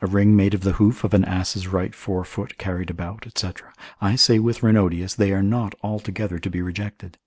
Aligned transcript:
A 0.00 0.06
ring 0.06 0.34
made 0.36 0.54
of 0.54 0.62
the 0.62 0.72
hoof 0.80 1.04
of 1.04 1.12
an 1.12 1.22
ass's 1.22 1.68
right 1.68 1.94
fore 1.94 2.24
foot 2.24 2.56
carried 2.56 2.88
about, 2.88 3.26
&c. 3.36 3.50
I 4.00 4.16
say 4.16 4.38
with 4.38 4.62
Renodeus, 4.62 5.16
they 5.16 5.32
are 5.32 5.42
not 5.42 5.74
altogether 5.82 6.38
to 6.38 6.48
be 6.48 6.62
rejected. 6.62 7.18